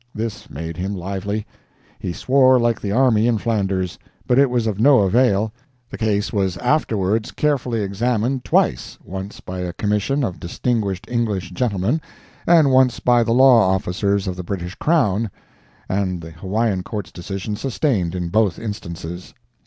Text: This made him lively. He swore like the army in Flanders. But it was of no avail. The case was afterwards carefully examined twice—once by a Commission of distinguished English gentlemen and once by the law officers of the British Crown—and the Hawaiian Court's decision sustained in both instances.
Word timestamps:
This 0.15 0.49
made 0.49 0.77
him 0.77 0.95
lively. 0.95 1.45
He 1.99 2.11
swore 2.11 2.57
like 2.59 2.81
the 2.81 2.91
army 2.91 3.27
in 3.27 3.37
Flanders. 3.37 3.99
But 4.25 4.39
it 4.39 4.49
was 4.49 4.65
of 4.65 4.79
no 4.79 5.01
avail. 5.01 5.53
The 5.91 5.97
case 5.99 6.33
was 6.33 6.57
afterwards 6.57 7.29
carefully 7.29 7.81
examined 7.83 8.43
twice—once 8.43 9.41
by 9.41 9.59
a 9.59 9.73
Commission 9.73 10.23
of 10.23 10.39
distinguished 10.39 11.05
English 11.07 11.51
gentlemen 11.51 12.01
and 12.47 12.71
once 12.71 12.99
by 12.99 13.21
the 13.21 13.33
law 13.33 13.69
officers 13.71 14.25
of 14.25 14.35
the 14.35 14.43
British 14.43 14.73
Crown—and 14.73 16.19
the 16.21 16.31
Hawaiian 16.31 16.81
Court's 16.81 17.11
decision 17.11 17.55
sustained 17.55 18.15
in 18.15 18.29
both 18.29 18.57
instances. 18.57 19.35